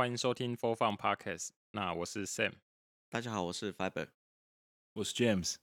[0.00, 1.50] 欢迎收听 For Fun Podcast。
[1.72, 2.54] 那我是 Sam，
[3.10, 4.08] 大家好，我是 Fiber，
[4.94, 5.56] 我是 James，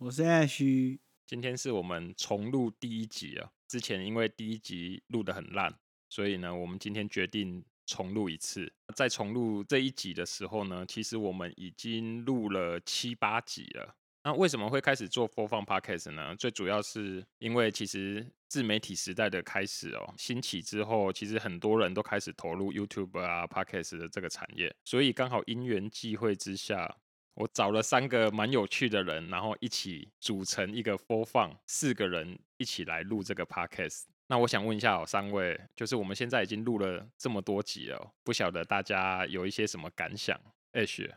[0.00, 0.98] 我是 Ash。
[1.24, 5.78] 今天是我们重录第一集啊，之前因为第一集录的很烂，
[6.08, 8.72] 所以呢，我们今天决定重录一次。
[8.96, 13.94] 在重录这一集的时候呢，其实我们已经录了七八集了。
[14.26, 16.34] 那为什么会开始做 For Fun Podcast 呢？
[16.36, 26.96] 最主要是因为其实自媒体时代的开始哦，兴起之后，其实很多人都开始投入 YouTube 啊 Podcast 的这个产业，所以刚好因缘际会之下，
[27.34, 34.04] 我找了三个蛮有趣的人，然后一起组成一个 For Fun，四个人一起来录这个 Podcast。
[34.28, 40.40] 那我想问一下哦，三位，就是我们现在已经录了这么多集了，不晓得大家有一些什么感想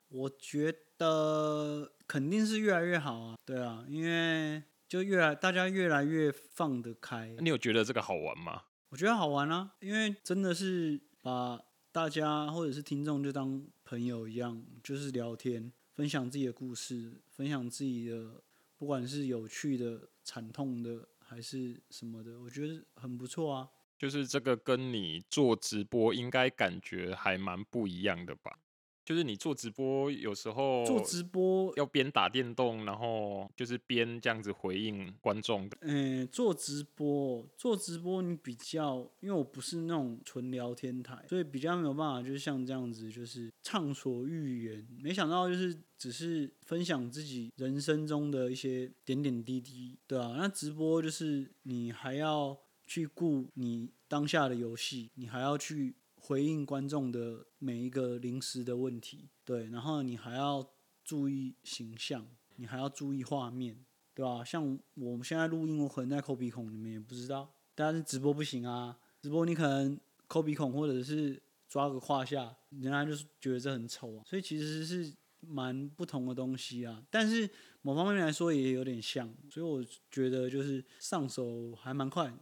[0.10, 7.36] 我觉得肯定是越来越好啊，对啊，因为就越来大家越来越放得开。
[7.40, 8.64] 你有觉得这个好玩吗？
[8.90, 11.60] 我觉得好玩啊，因为真的是把
[11.92, 18.42] 大家或者是听众就当朋友一样，就是聊天，分享自己的故事，分享自己的，
[18.78, 23.70] 不管是有趣的、惨痛的还是什么的，我觉得很不错啊。
[23.98, 28.60] 就是这个跟你做直播应该感觉还蛮不一样的吧？
[29.08, 35.70] 就是你做直播，有时候做直播要边打电动，然后就是边这样子回应观众。
[35.80, 44.86] 嗯，做直播，做直播你比较，因为我不是那种纯聊天台，所以比较没有办法，就是像这样子，就是畅所欲言。
[45.02, 55.96] 没想到就是只是分享自己人生中的一些点点滴滴，对啊，那直播就是你还要去顾你当下的游戏，你还要去。
[56.28, 64.44] 回应观众的每一个临时的问题，对，然后你还要注意形象，你还要注意画面，对吧？
[64.44, 67.50] 像我们现在录音，我可能在抠鼻孔，你们也不知道。
[67.74, 74.24] 但是直播不行啊，直播你可能抠鼻孔，或者是抓个胯下，人家就是觉得这很丑啊。
[74.26, 77.02] 所以其实是蛮不同的东西啊。
[77.10, 77.50] 但是
[77.82, 82.34] 某方面来说也有点像，所以我觉得就是上手还蛮快。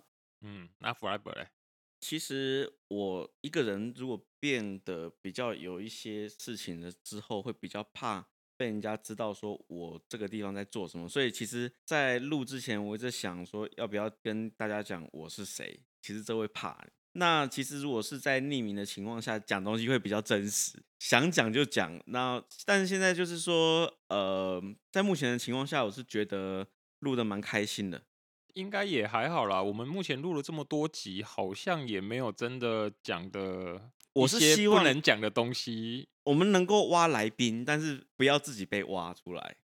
[0.42, 1.50] 嗯，那 Fiber 嘞？
[2.08, 8.24] 其实我一个人如果变得比较有一些事情了之后，会比较怕
[8.56, 11.10] 被人家知道说我这个地方在做什么。
[11.10, 15.80] 所以其实，在录之前，我一直想说要不要跟大家讲我是谁。
[16.00, 16.80] 其实这会怕。
[17.14, 22.00] 那其实如果是在匿名的情况下讲东西会比较真实，想讲就讲。
[22.06, 24.62] 那但是现在就是说，呃，
[24.92, 26.68] 在目前的情况下，我是觉得
[27.00, 28.04] 录的蛮开心的。
[28.56, 29.62] 应该也还好啦。
[29.62, 39.58] 我们目前录了这么多集，好像也没有真的讲的，我是希望能讲的东西，我们能够挖来宾，但是不要自己被挖出来。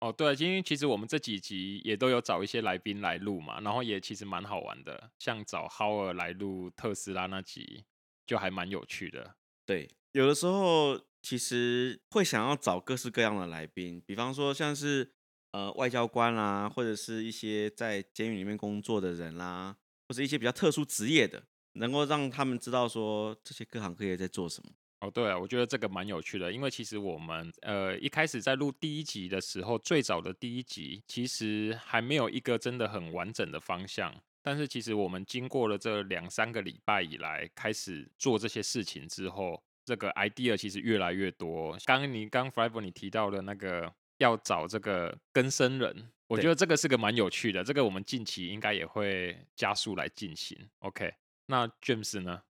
[0.00, 7.84] 哦，对，因为其实我们这几集也都有找一些来宾来录嘛，然后也其实蛮好玩的，像找 Howard 来录特斯拉那集，
[8.26, 9.34] 就还蛮有趣的。
[9.66, 15.12] 对，有的时候其实会想要找各式各样的来宾，比方说像是。
[15.58, 19.76] 呃，外交官啦、或者是一些在监狱里面工作的人啦、
[20.06, 21.42] 或者一些比较特殊职业的，
[21.72, 24.70] 能够让他们知道说这些各行各业在做什么。
[25.00, 41.76] 哦，对啊，我觉得这个蛮有趣的，因为其实我们呃一开始在录第一集的时候，最早的第一集其实还没有一个真的很完整的方向，但是其实我们经过了这两三个礼拜以来，开始做这些事情之后，这个 idea 其实越来越多。
[41.84, 43.92] 刚你刚 Fiber 你提到的那个。
[44.18, 50.58] 要找这个更生人，我觉得这个是个蛮有趣的，这个我们近期应该也会加速来进行。
[50.80, 51.12] OK，
[51.46, 52.42] 那 James 呢？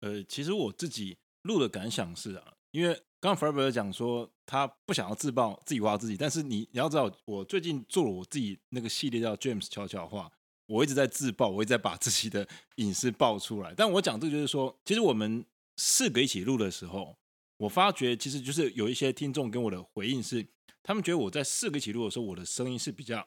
[0.00, 10.32] 呃，其实我自己录的感想是啊，因为刚刚 Fiber 讲说他不想要自爆自己挖自己，但是你你要知道，我最近做了我自己那个系列叫 James 悄悄话，
[10.66, 13.74] 我一直在自爆，我一直在把自己的隐私爆出来。
[13.76, 15.44] 但我讲这个就是说，其实我们
[15.76, 17.14] 四个一起录的时候，
[17.60, 20.46] 我发觉其实就是有一些听众跟我的回应是。
[20.82, 23.20] 他们觉得我在四个一起录的时候，我的声音是比较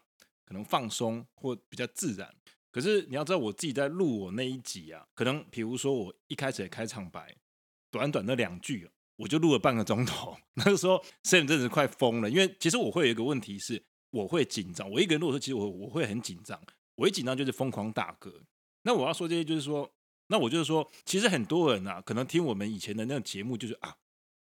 [0.43, 2.27] 可能放松或比较自然。
[2.71, 7.37] 可是你要知道，我自己在录我那一集啊，可能比如说我一开始的开场白，
[7.91, 10.35] 短短的两句，我就录了半个钟头。
[10.55, 14.89] 那个时候，Sam 真的是快疯了，因为其实我会有一个问题是，我会紧张。
[14.89, 16.59] 我一个人录的时候，其实我我会很紧张，
[16.95, 18.33] 我一紧张就是疯狂打嗝。
[18.81, 19.87] 那我要说这些，就是说，
[20.27, 23.95] 那我就是说，其实很多人啊，可能听我们以前的那个节目，就是啊。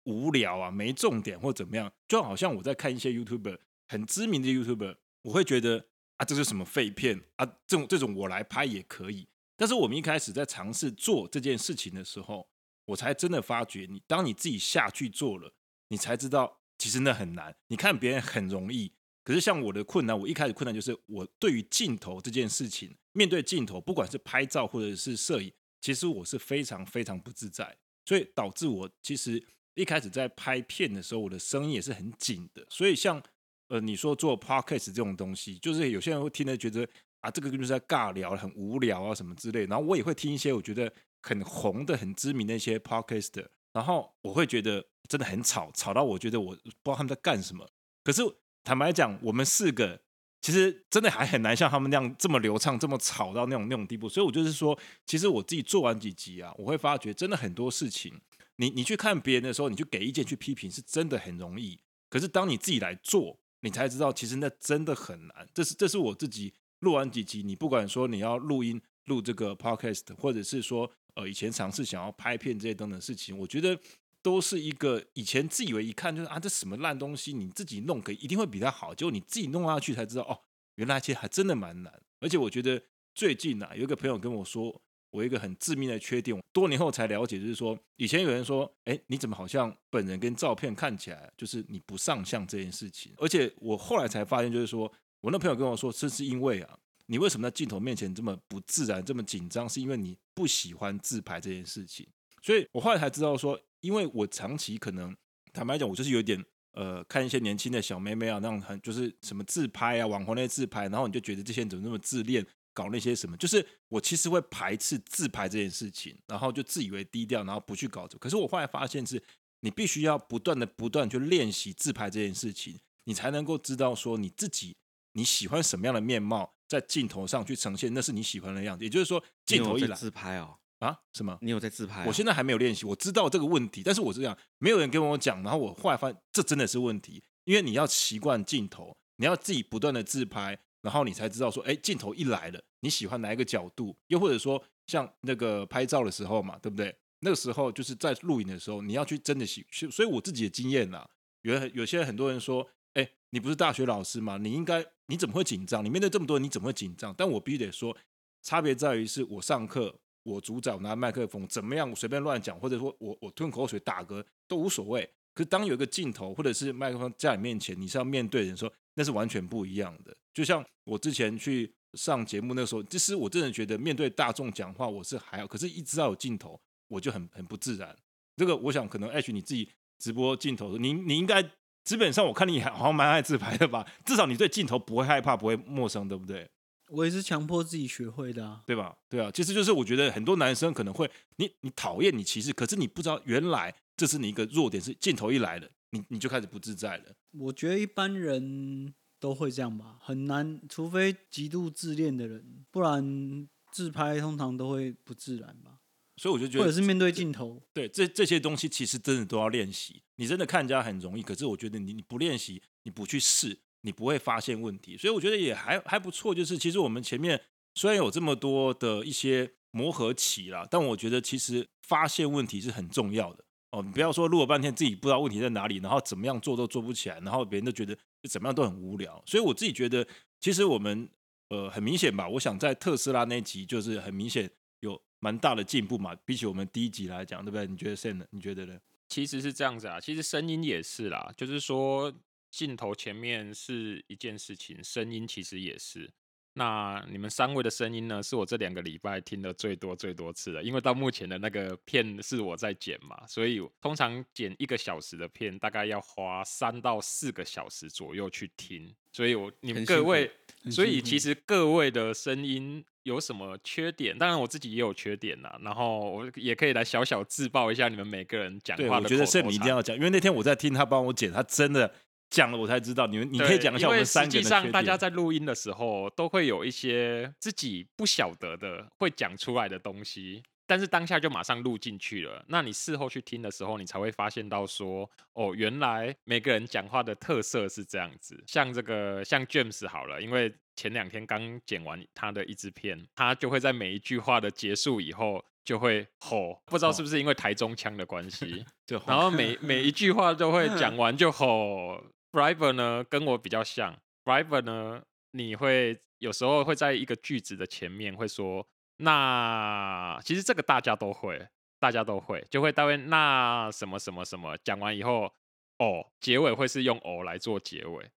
[0.04, 3.58] 无聊啊，没重点或怎么样，就好像我在看一些 YouTuber
[3.88, 9.28] 很知名的 YouTuber，我会觉得啊，这是什么废片啊，这种这种我来拍也可以。
[9.56, 12.49] 但是我们一开始在尝试做这件事情的时候，
[12.87, 15.54] 我才真的发觉你，你当你自己下去做了，
[15.88, 17.55] 你才知道其实那很难。
[17.69, 27.78] 你看别人很容易，可是像我的困难，我一开始困难就是我对于镜头这件事情，面对镜头，不管是拍照或者是摄影，其实我是非常非常不自在。
[28.05, 29.40] 所以导致我其实
[29.74, 32.66] 一开始在拍片的时候，我的声音也是很紧的。
[32.69, 33.22] 所以像
[33.69, 36.86] 呃你说做 podcast 这种东西，就是有些人会听得觉得
[37.20, 39.66] 啊这个就是在尬聊，很无聊啊什么之类。
[39.66, 40.92] 然后我也会听一些我觉得
[41.22, 47.69] 很红的、很知名的一些 podcast，然后我会觉得真的很吵，吵到我觉得我不知道他们在干什么。
[48.04, 48.22] 可是
[48.64, 50.00] 坦白讲，我们四个。
[50.44, 54.76] 其实真的还很难像他们那样这么流畅、这么吵到那种那种地步，所以我就是说，
[55.06, 58.20] 其实我自己做完几集啊，我会发觉真的很多事情，
[58.62, 61.80] 你你去看别人的时候，你去给意见、去批评，是真的很容易。
[62.08, 65.48] 可是当你自己来做，你才知道，其实那真的很难。
[65.52, 73.78] 这是这是我自己录完几集，你不管说你要录音、录这个 podcast，或者是说呃以前尝试想要拍片这些等等事情，我觉得。
[74.24, 80.38] 都是一个以前自以为一看就是啊，这什么烂东西，你自己弄可一定会比他好，结果你自己弄下去才知道哦，
[80.76, 81.92] 原来其实还真的蛮难。
[82.20, 82.80] 而且我觉得
[83.12, 84.80] 最近啊，有一个朋友跟我说，
[85.12, 93.12] 我一个很致命的缺点，多年后才了解，就是说以前有人说，哎，你怎么好像本人跟照片看起来就是你不上相这件事情。
[93.18, 96.76] 而且我后来才发现，就是说我那朋友跟我说，这是因为啊，
[97.06, 102.08] 你为什么在镜头面前这么不自然、这么紧张，是因为你不喜欢自拍这件事情。
[102.42, 103.56] 所以我后来才知道说。
[103.82, 105.12] 因为我长期可能
[105.52, 106.40] 坦白讲，我就是有点
[106.74, 118.16] 呃，看一些年轻的小妹妹啊，那种很就是什么自拍啊，网红那些自拍，然后你就觉得这些人怎么那么自恋，搞那些什么，就是我其实会排斥自拍这件事情，然后就自以为低调，然后不去搞这。
[118.19, 119.22] 可是我后来发现是，
[119.60, 124.76] 你必须要不断的不断去练习自拍这件事情，你才能够知道说你自己
[125.12, 128.84] 你喜欢什么样的面貌，在镜头上去呈现，那是你喜欢的样子。
[128.84, 130.58] 也就是说，镜头一来自拍哦。
[130.78, 130.98] 啊？
[131.12, 131.38] 什么？
[131.40, 132.04] 你有在自拍啊？
[132.08, 143.96] 我现在还没有练习，我知道这个问题，但是我是这样，没有人跟我讲，然后我后来发现这真的是问题，因为你要习惯镜头，你要自己不断的自拍，然后你才知道说，哎，镜头一来了，你喜欢哪一个角度？
[144.08, 146.94] 又或者说像那个拍照的时候嘛，对不对？
[147.20, 151.08] 那个时候就是在录影的时候，你要去真的习，所以我自己的经验呐，
[151.43, 154.37] 有有些很多人说，哎，你不是大学老师吗？
[154.37, 155.84] 你应该你怎么会紧张？
[155.84, 157.14] 你面对这么多人，你怎么会紧张？
[157.17, 157.96] 但我必须得说，
[158.43, 159.99] 差别在于是我上课。
[160.25, 161.90] 我主宰，我拿麦克风怎么样？
[161.90, 165.02] 我随便乱讲，或者说我我吞口水打嗝都无所谓。
[165.34, 170.16] 可是当有一个镜头或者是麦克风在你面前，你是要面对人说，那是完全不一样的。
[170.34, 177.94] 就像我之前去上节目那时候，其实我真的觉得面对大众讲话我是还好，可是一直到有镜头，我就很很不自然。
[178.36, 179.68] 这个我想可能 H 你自己
[179.98, 181.42] 直播镜头，你你应该
[181.84, 183.86] 基本上我看你好像蛮爱自拍的吧？
[184.04, 186.48] 至少你对镜头不会害怕，不会陌生，对不对？
[186.88, 188.94] 我也是强迫自己学会的啊，对吧？
[189.08, 197.14] 对啊，其实就是我觉得很多男生可能会，你你讨厌你歧视，可是你不知道原来这是你一个弱点，是镜头一来了，你你就开始不自在了。
[197.30, 205.78] 我觉得一般人都会这样吧，很难，除非极度自恋的人，不然自拍通常都会不自然吧。
[206.16, 210.02] 所以我就觉得，或者是面对镜头，对这这些东西其实真的都要练习。
[210.16, 213.60] 你真的看人家很容易，可是我觉得你你不练习，你不去试。
[213.84, 216.32] 你不会发现问题，所以我觉得也还还不错。
[216.32, 217.42] 就是其实我们前面
[217.74, 223.82] 虽然有这么多的一些磨合期啦，但我觉得其实发现问题是很重要的哦。
[223.82, 227.98] 你不要说录了半天自己不知道问题在哪里，然后怎么样做都做不起来，然后别人都觉得
[228.31, 229.20] 怎么样都很无聊。
[229.26, 230.06] 所以我自己觉得，
[230.38, 231.08] 其实我们
[231.48, 234.48] 呃很明显吧，我想在特斯拉那集就是很明显
[234.81, 237.67] 有蛮大的进步嘛，比起我们第一集来讲，对不对？
[237.67, 238.79] 你觉得 Sam 你觉得呢？
[239.08, 242.12] 其实是这样子啊，其实声音也是啦，就是说。
[242.52, 246.12] 镜头前面是一件事情，声音其实也是。
[246.54, 248.22] 那你们三位的声音呢？
[248.22, 258.94] 是我这两个礼拜听的最多最多次的，因为到目前的那个片是我在剪嘛，所以通常剪一个小时的片，大概要花三到四个小时左右去听。
[259.12, 260.30] 所以我你们各位，
[260.70, 264.18] 所以其实各位的声音有什么缺点？
[264.18, 265.58] 当然我自己也有缺点呐。
[265.62, 271.94] 然后我也可以来小小自曝一下你们每个人讲话的我觉得 Sam 一定要讲，因为那天我在听他帮我剪，他真的。
[272.32, 274.31] 讲了我才知道，你们你可以讲一下我们三个。
[274.31, 282.43] 实际上，大家在录音的时候都会有一些自己不晓得的会讲出来的东西，但是当下就马上录进去了。
[282.48, 288.43] 那你事后去听的时候，你才会发现到说，哦，原来每个人讲话的特色是这样子。
[288.46, 302.03] 像这个，像 James 好了，因为前两天刚剪完他的一支片，他就会在每一句话的结束以后就会吼，不知道是不是因为台中腔的关系， 就然后每每一句话都会讲完就吼。
[302.32, 303.96] Briber 呢，跟我比较像。
[304.24, 311.46] Briber 呢，你会有时候会在一个句子的前面会说，那其实这个大家都会，
[311.79, 315.31] 大家都会，就会大概那什么什么什么讲完以后，
[315.79, 318.10] 哦，结尾会是用哦来做结尾，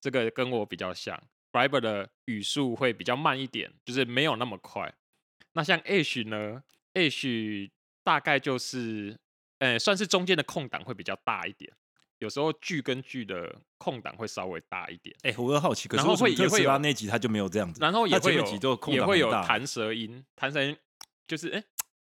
[0.00, 1.22] 这个跟我比较像。
[1.52, 4.92] Briber 的语速会比较慢一点，就是没有那么快。
[5.52, 6.62] 那像 H 呢
[6.94, 7.70] ，H
[8.02, 9.18] 大概就是
[9.58, 11.72] 呃，算是中间的空档会比较大一点。
[12.20, 15.14] 有时候句跟句的空档会稍微大一点。
[15.22, 18.44] 哎、欸，我好奇，可是然后会也会有拉那集他就没有这样子，然后也会有
[18.88, 20.76] 也会有弹舌音，弹舌音
[21.26, 21.64] 就是哎、欸、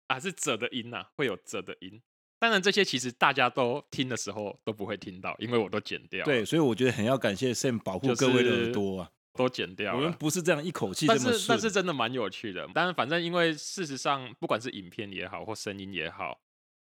[0.08, 2.00] 啊是者的音呐、啊，会有者的音。
[2.38, 6.24] 当然这些其实大家都听的时候都不会听到，因为我都剪掉。
[6.24, 9.94] 对，所以我觉得很要感谢 Sam 保护各位的耳朵啊，都剪掉。
[9.94, 12.66] 我们不是这样一口气但是但是真的蛮有趣的。
[12.72, 16.40] 但是反正因为事实上，不管是影片也好或声音也好。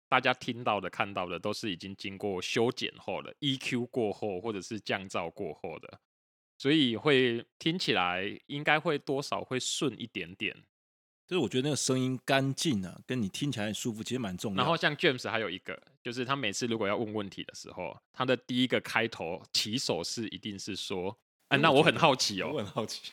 [0.10, 6.00] 大家听到的、看到的都是已经经过修剪后的 EQ 过后，或者是降噪过后的，
[6.58, 10.56] 所以会听起来应该会多少会顺一点点。
[11.28, 14.63] 就是我觉得那个声音干净啊，跟你听起来很舒服，其实蛮重要的。
[14.63, 21.16] 然后像 James 还有一个，就是他每次如果要问问题的时候，他的第一个开头起手是一定是说
[21.50, 23.12] ：“哎、啊，那我很好奇哦。”我很好奇。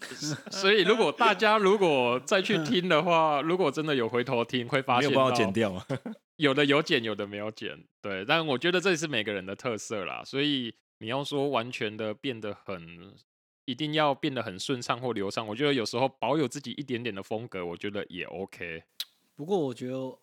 [0.50, 5.86] 所以如果大家如果再去听的话， 如果真的有回头听，会发现没有帮我剪掉。
[6.36, 10.22] 有的有剪，有的没有剪，对，但我觉得这是每个人的特色啦。
[10.24, 13.12] 所以你要说完全的变得很，
[13.64, 18.84] 一定要变得很顺畅或流畅，我觉得有时候保有自己一点点的风格，我觉得也 OK。
[19.34, 20.16] 不过我觉得，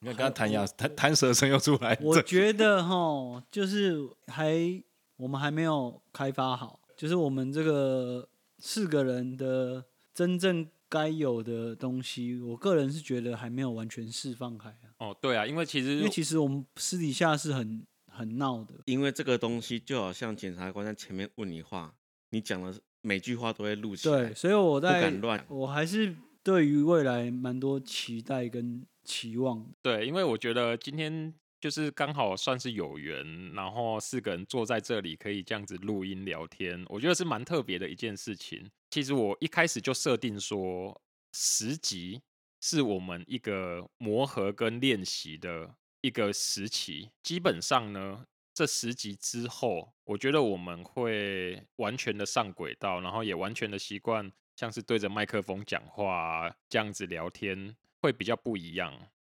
[0.00, 4.82] 你看刚刚弹牙弹弹舌声又出来，我觉得哈，就是还
[5.16, 8.28] 我们还没有开发好，就是我们这个
[8.62, 10.66] 四个人的真正。
[10.92, 14.92] 该有的东西，我个人是觉得还没有完全释放开啊。
[14.98, 18.74] 哦，对啊，因为其实因为其实我们私底下是很很闹的。
[18.84, 21.94] 因为这个东西就好像检察官在前面问你话，
[22.28, 24.24] 你讲的每句话都会录起来。
[24.24, 25.46] 对，所以我在不敢乱。
[25.48, 29.66] 我还是对于未来蛮多期待跟期望。
[29.80, 38.68] 对，因为我觉得今天就是刚好算是有缘，然后四个人坐在这里可以这样子录音聊天，我觉得是蛮特别的一件事情。
[38.90, 41.00] 其实我一开始就设定说，
[41.32, 42.20] 十集
[42.60, 47.08] 是我们一个磨合跟练习的一个时期。
[47.22, 58.92] 基本上呢，这十集之后，我觉得我们会完全的上轨道，然后也完全的习惯，像是对着麦克风讲话这样子聊天，会比较不一样。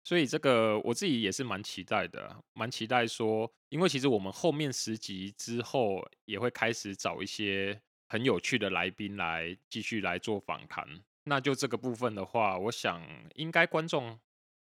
[0.05, 7.81] 所以这个我自己也是蛮期待的，蛮期待说，因为其实我们后面十集之后也会开始找一些。
[8.09, 10.87] 很有趣的来宾来继续来做访谈，
[11.25, 13.03] 那就这个部分的话，我想
[13.37, 14.21] 应该观众、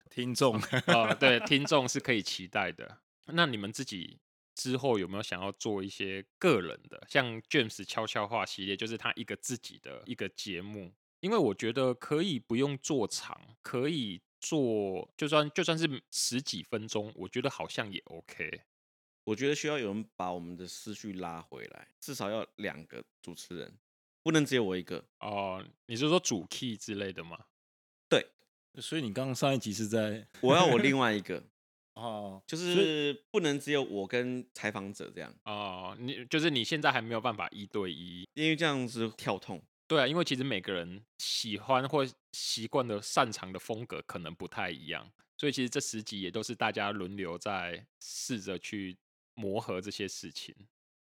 [0.10, 3.00] 听众啊， 对，听众是可以期待的。
[3.26, 4.20] 那你们自己
[4.56, 10.94] 之后有没有想要做一些个人的，像 James 悄悄话系列，就是他一个自己的一个节目？
[11.20, 18.64] 因为我觉得可以不用做长，可以做就算就算是十几分钟，我觉得好像也 OK。
[19.24, 23.78] 我觉得需要有人把我们的思绪拉回来，至少要两个主持人，
[24.24, 25.64] 不能只有我一个哦。
[25.86, 27.38] 你是说主 key 之类的吗？
[28.10, 28.26] 对，
[28.80, 31.44] 所以你刚刚上一集是在我要我另 外一个
[31.94, 35.96] 哦，就是不能只有我跟采访者这样哦。
[36.00, 39.62] 你就是你现在还没有办法一对一，因为这样子跳痛。
[39.92, 48.98] 对啊，因为其实每个人喜欢或习惯的擅长的风格可能不太一样，所以其实这十集也都是大家轮流在试着去。
[49.34, 50.54] 磨合这些事情，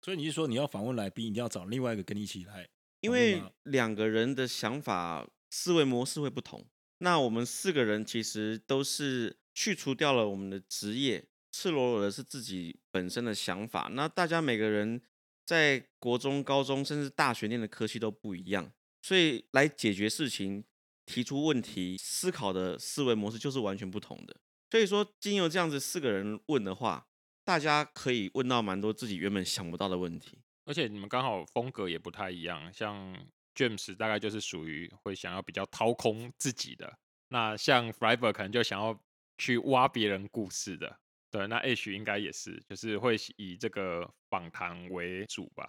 [0.02, 2.68] 所以你是说你要访问来宾，一定要找另外一个跟你一起来？
[3.02, 6.66] 因为两个人的想法、思维模式会不同。
[7.00, 13.90] 那我们四个人其实都是去除掉了我们的职业，赤裸裸的是自己本身的想法。
[13.92, 15.02] 那大家每个人
[15.46, 18.72] 在国中、高中甚至大学念的科系都不一样，
[19.02, 20.64] 所以来解决事情、
[21.06, 24.36] 提出问题、思考的思维模式就是完全不同的。
[24.72, 27.08] 所以说，经由这样子四个人问的话。
[27.46, 32.72] 大家可以问到蛮多自己原本想不到的问题，而且你们刚好风格也不太一样。
[32.72, 33.14] 像
[33.54, 36.98] James 大概就是属于会想要比较掏空自己的，
[37.28, 38.98] 那像 Freiberg 可能就想要
[39.38, 41.02] 去挖别人故事的。
[41.34, 45.68] 对，那 Ash 应该也是，就是会以这个访谈为主吧。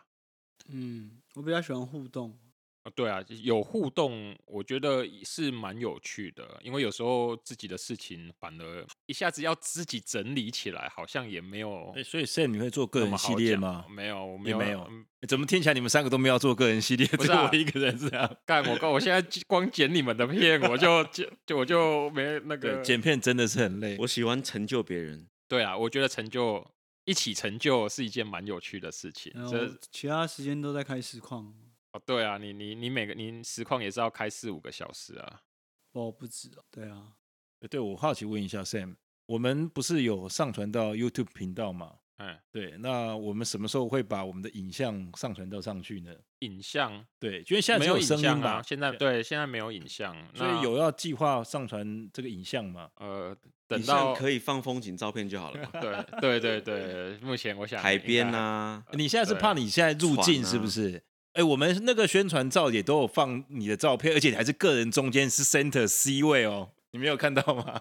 [0.68, 2.38] 嗯，我比较喜欢互动。
[2.94, 6.60] 对啊，有互动，我觉得是蛮有趣的。
[6.62, 11.90] 因为有时候自己的事情，反而一下子要自己整理起来，好像也没有。
[11.94, 13.86] 欸、所以 Sam 你会做个人系列吗？
[13.88, 14.58] 没有，我没有。
[14.58, 14.86] 没有。
[15.26, 17.06] 怎么听起来你们三个都没有做个人系列？
[17.06, 18.36] 只有、啊、我一个人这样。
[18.44, 22.82] 干我，我现在光剪你们的片，我就剪，就我就没那个。
[22.82, 23.96] 剪片真的是很累。
[24.00, 25.26] 我喜欢成就别人。
[25.48, 26.66] 对啊，我觉得成就
[27.04, 29.32] 一起成就是一件蛮有趣的事情。
[29.48, 31.54] 这其他时间都在开实况。
[31.92, 35.42] 哦，对啊，你你你每个你实况也是要开四五个小时啊，
[35.92, 37.12] 哦，不止哦，对啊，
[37.70, 38.96] 对，我好奇问一下 Sam，
[39.26, 41.98] 我们不是有上传到 YouTube 频道吗？
[42.18, 46.12] 嗯，对，那我们什么时候会把我们的影像上传到上去呢？
[46.40, 52.88] 影像对，因为现在没有声音吧，啊，现在对，现在没有影像，所以有要计划上传这个影像吗？
[52.96, 56.04] 呃，等到可以放风景照片就好了。
[56.20, 61.02] 对对对对， 目前我想海边啊，你现在是怕你现在入境是不是？
[61.32, 67.80] 哎，我们那个宣传照也都有放你的照片，而且还是个人中间是 center C 位哦，你没有看到吗？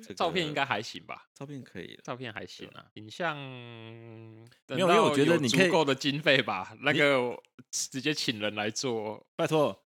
[0.00, 1.28] 这个、照片应该还行吧？
[1.34, 2.86] 照片可以，照片还行啊。
[2.94, 7.36] 影像没有，因为我觉得你足够的经费吧，那个
[7.70, 9.26] 直接请人来做。
[9.36, 9.84] 拜托，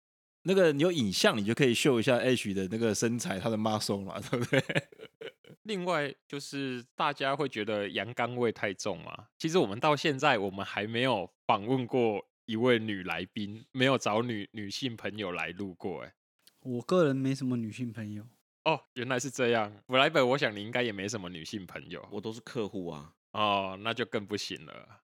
[0.44, 4.64] 那个你有影像，你就可以秀一下 H 的那个身材，他的 muscle 嘛， 对不对？
[5.64, 9.28] 另外就是大家会觉得阳刚味太重嘛。
[9.38, 16.04] 其实我们到现在我们还没有访问过一位女来宾，没有找女女性朋友来录过。
[16.04, 16.14] 哎，
[16.62, 18.26] 我个人没什么女性朋友。
[18.68, 19.72] 哦，原来是这样。
[19.86, 22.06] 布莱伯，我想你应该也没什么女性朋友。
[22.12, 23.14] 我都是客户啊。
[23.32, 25.04] 哦，那就更不行了。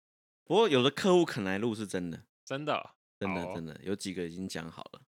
[0.43, 5.01] 不过有的客户肯来录是真的，真的，真的，真的，有几个已经讲好了。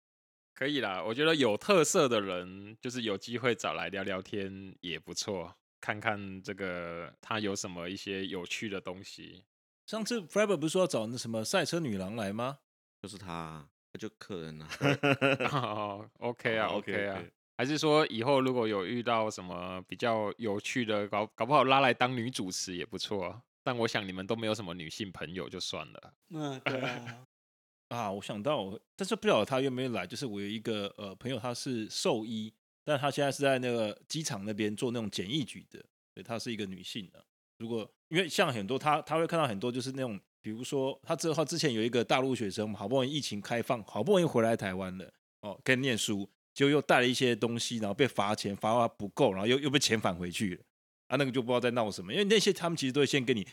[0.54, 9.44] 可以啦，我觉得有特色的人，就是有机会找来聊聊天也不错，看看这个他有什么一些有趣的东西。
[9.88, 12.60] 上次 Forever 不是说要找那什么赛车女郎来吗？
[13.01, 14.70] 就是他，他就客人啊。
[15.51, 17.22] 哦，OK 啊，OK 啊。
[17.57, 23.41] 还是说以后如果有遇到什么比较有趣的，搞搞不好拉来当女主持也不错。
[23.63, 26.13] 但我想你们都没有什么女性朋友，就算了。
[26.29, 27.25] 嗯，对啊。
[27.89, 30.05] 啊，我想到，但是不晓得他愿不愿意来。
[30.05, 35.83] 就是我有一个呃朋友，他是兽医，但他现在是在那个机场那边做那种检疫局的。
[36.13, 37.25] 对，她是一个女性的。
[37.59, 46.29] 如果因为像很多他他会看到很多就是那种，比如说他之后之前有一个大陆学生，好不容易疫情开放，好不容易回来台湾了，哦，可以念书。
[46.57, 50.61] 就又带了一些东西，然后被罚钱，罚完不够，然后又又被遣返回去了。
[51.05, 53.47] 啊，那个就不知道在闹什么，因为那些他们其实都会先跟你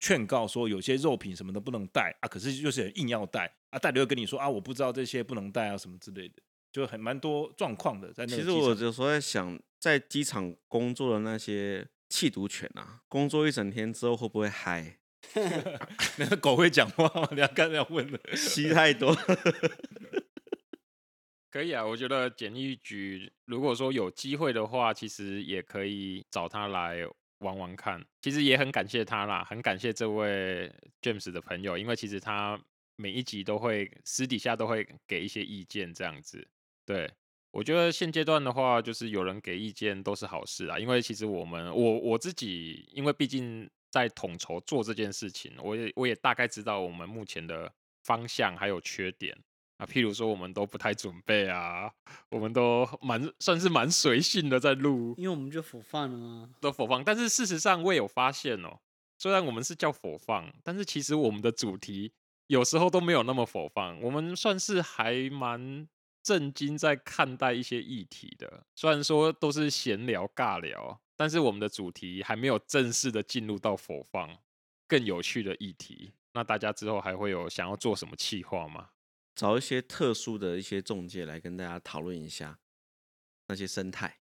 [0.00, 6.42] 劝告说，有些肉品什么的不能带啊，可是就是硬要带啊，带了又跟你说啊，我不知道这些不能带啊，什么之类的，
[6.72, 8.12] 就很蛮多状况的。
[8.12, 14.98] 在那个其实我有时候在想，在机场工作的那些缉毒犬啊，工作一整天之后会不会嗨？
[16.16, 17.28] 那个狗会讲话吗？
[17.32, 19.14] 你要刚才要问的，吸太多。
[21.50, 26.98] 可以啊，我觉得检疫局如果说有机会的话，其实也可以找他来
[27.38, 28.04] 玩玩看。
[28.20, 32.60] 其实也很感谢他啦，很感谢这位 James 的朋友，因为其实他
[32.96, 36.46] 每一集都会私底下都会给一些意见，这样子。
[36.84, 37.10] 对，
[37.50, 47.72] 我觉得现阶段的话，就是有人给意见都是好事啊，因为其实我们我我自己，因为毕竟在统筹做这件事情，我也我也大概知道我们目前的
[48.04, 49.34] 方向还有缺点。
[49.78, 51.90] 啊，譬如说，我们都不太准备啊，
[52.30, 57.02] 我们都蛮算是蛮随性的在录，因为我们就 for fun 啊，都 for fun。
[57.04, 58.80] 但是事实上，我也有发现哦，
[59.18, 62.12] 虽然我们是叫 for fun，但是其实我们的主题
[62.48, 64.00] 有时候都没有那么 for fun。
[64.00, 65.88] 我们算是还蛮
[66.24, 74.38] 正经在看待一些议题的，虽然说都是闲聊尬聊，但是我们的主题还没有正式的进入到 for fun
[74.88, 76.12] 更有趣的议题。
[76.32, 78.88] 那大家之后还会有想要做什么企划吗？
[79.38, 82.58] 找一些特殊的一些中介来跟大家讨论一下
[83.46, 84.18] 那些生态，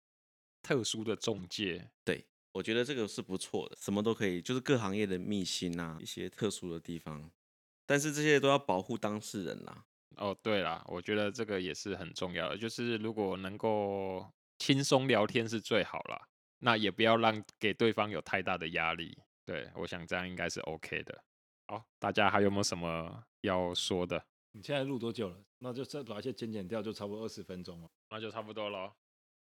[0.60, 7.30] 特殊的中介，对，我觉得这个是不错的，什么都可以，就是各行业的秘辛啊，一些特殊的地方，
[7.86, 9.84] 但是这些都要保护当事人啦。
[10.16, 16.26] 哦，对啦，我觉得这个也是很重要的，就是如果能够轻松聊天是最好啦，
[16.58, 19.16] 那也不要让给对方有太大的压力。
[19.44, 21.22] 对，我想这样应该是 OK 的。
[21.68, 24.26] 好，大家还有没有什么要说的？
[24.56, 25.44] 你现在录多久了？
[25.58, 27.90] 那就再把一些剪剪掉，就差不多二十分钟了。
[28.10, 28.94] 那就差不多了。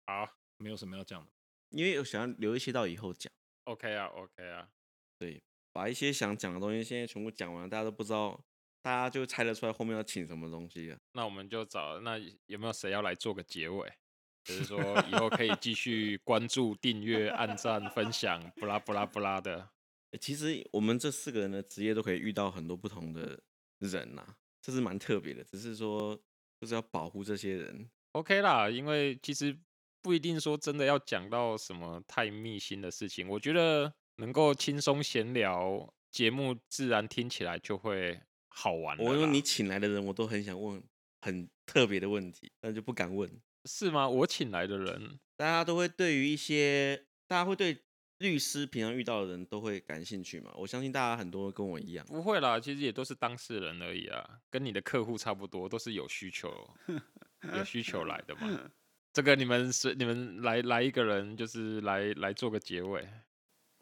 [0.07, 1.31] 好，没有什么要讲的，
[1.69, 3.31] 因为我想要留一些到以后讲。
[3.65, 4.67] OK 啊，OK 啊。
[5.19, 5.43] 对，
[5.75, 8.43] 把一些想讲的东西现在全部讲完，大家都不知道，
[8.81, 10.99] 大家就猜得出来后面要请什么东西了。
[11.13, 13.93] 那我们就找，那有没有谁要来做个结尾？
[14.45, 19.71] 就是说以后可以继续关注、订阅、按赞、分享，不拉不拉不拉的。
[20.19, 23.43] 其实我们这四个人的职业都可以遇到很多不同的
[23.79, 24.37] 人呐、啊。
[24.65, 26.19] 这是蛮特别的，只是说
[26.59, 28.71] 就是要保护这些人，OK 啦。
[28.71, 29.55] 因为其实
[30.01, 38.97] 不一定说真的要讲到什么太密心的事情，我觉得能够轻松闲聊，节目自然听起来就会好玩。
[38.99, 40.83] 我说你请来的人，我都很想问
[41.21, 43.31] 很特别的问题，但就不敢问。
[43.67, 44.09] 是吗？
[44.09, 47.85] 我请来的人，大家都会对于一些，大家会对。
[48.19, 50.53] 律师平常遇到的人都会感兴趣嘛？
[50.57, 56.49] 我相信大家很多跟我一样，不会啦，其实也都是当事人而已啊，跟你的客户差不多，都是有需求、
[57.55, 58.71] 有需求来的嘛。
[59.13, 63.07] 这个你们是你们来来一个人，就是来来做个结尾。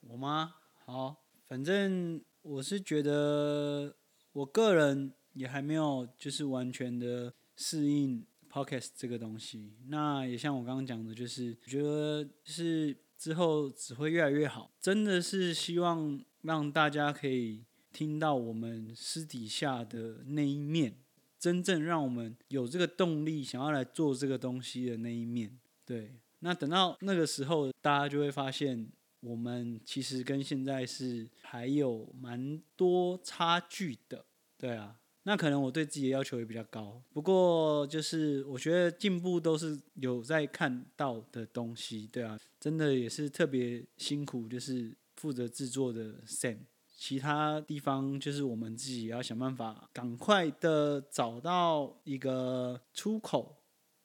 [0.00, 0.56] 我吗？
[0.84, 3.94] 好反正我是觉得，
[4.32, 9.74] 我个人也还没有就是完全的适应 Podcast 这个东西。
[9.88, 14.72] 那也像我刚刚讲的，就是我觉得是之后只会越来越好。
[14.80, 20.96] 真的是希望让大家可以听到我们私底下的那一面，
[21.38, 25.56] 真正让我们有这个动力想要来做这个东西的那一面。
[25.86, 28.90] 对，那等到那个时候，大家就会发现。
[29.20, 34.24] 我们其实跟现在是还有蛮多差距的，
[34.58, 34.96] 对啊。
[35.24, 42.38] 那可能我对自己的要求也比较高，不过就是我觉得进步都是有在看到的东西，对啊。
[42.58, 46.58] 真的也是特别辛苦，就是负责制作的 Sam，
[46.96, 53.56] 其他地方就是我们自己要想办法，赶快的找到一个出口。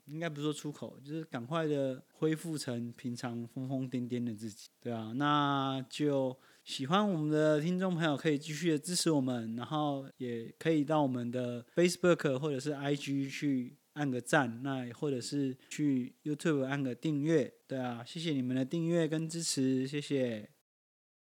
[0.08, 6.34] 应该不是说出口，就是赶快的恢复成平常疯疯癫癫的自己，对啊，那就
[6.68, 20.50] 喜欢我们的听众朋友可以继续的支持我们，然后也可以到我们的 Facebook 或者是 IG 去按个赞，那或者是去 YouTube 按个订阅，对啊，谢谢你们的订阅跟支持，谢谢。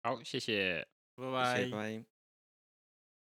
[0.03, 1.63] 好，谢谢，拜拜。
[1.63, 2.18] 拜拜。